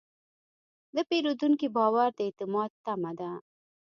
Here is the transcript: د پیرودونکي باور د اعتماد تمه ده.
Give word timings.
د 0.95 0.97
پیرودونکي 1.09 1.67
باور 1.75 2.09
د 2.15 2.19
اعتماد 2.27 2.69
تمه 2.85 3.11
ده. 3.19 3.31